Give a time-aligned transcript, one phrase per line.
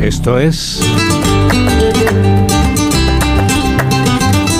[0.00, 0.80] Esto es...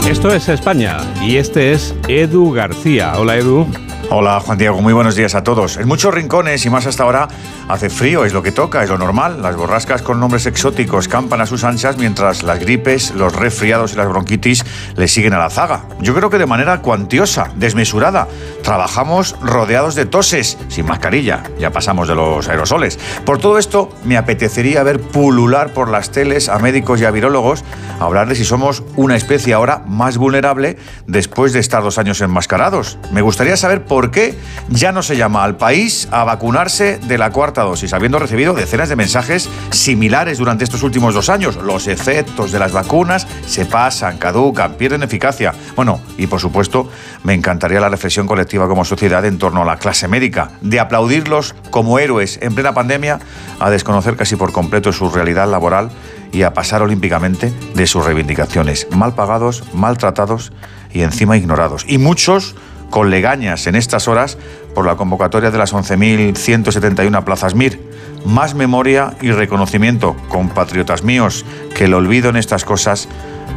[0.09, 3.15] Esto es España y este es Edu García.
[3.17, 3.67] Hola Edu.
[4.13, 5.77] Hola Juan Diego, muy buenos días a todos.
[5.77, 7.29] En muchos rincones y más hasta ahora
[7.69, 9.41] hace frío, es lo que toca, es lo normal.
[9.41, 13.97] Las borrascas con nombres exóticos campan a sus anchas mientras las gripes, los resfriados y
[13.97, 14.65] las bronquitis
[14.97, 15.85] le siguen a la zaga.
[16.01, 18.27] Yo creo que de manera cuantiosa, desmesurada.
[18.65, 22.99] Trabajamos rodeados de toses, sin mascarilla, ya pasamos de los aerosoles.
[23.25, 27.63] Por todo esto, me apetecería ver pulular por las teles a médicos y a virólogos,
[28.01, 32.99] hablar de si somos una especie ahora más vulnerable después de estar dos años enmascarados.
[33.13, 34.35] Me gustaría saber por por qué
[34.71, 38.89] ya no se llama al país a vacunarse de la cuarta dosis, habiendo recibido decenas
[38.89, 41.57] de mensajes similares durante estos últimos dos años.
[41.57, 45.53] Los efectos de las vacunas se pasan, caducan, pierden eficacia.
[45.77, 46.89] Bueno, y por supuesto,
[47.25, 51.55] me encantaría la reflexión colectiva como sociedad en torno a la clase médica, de aplaudirlos
[51.69, 53.21] como héroes en plena pandemia,
[53.59, 55.91] a desconocer casi por completo su realidad laboral
[56.33, 60.53] y a pasar olímpicamente de sus reivindicaciones, mal pagados, maltratados
[60.91, 61.85] y encima ignorados.
[61.87, 62.55] Y muchos
[62.91, 64.37] con legañas en estas horas
[64.75, 67.81] por la convocatoria de las 11.171 plazas MIR.
[68.27, 73.09] Más memoria y reconocimiento, compatriotas míos, que el olvido en estas cosas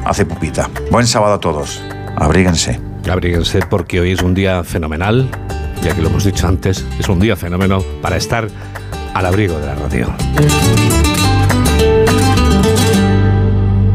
[0.06, 0.70] hace pupita.
[0.90, 1.82] Buen sábado a todos.
[2.16, 2.80] Abríguense.
[3.10, 5.30] Abríguense porque hoy es un día fenomenal,
[5.84, 8.48] ya que lo hemos dicho antes, es un día fenómeno para estar
[9.14, 10.14] al abrigo de la radio.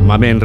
[0.05, 0.41] Mamen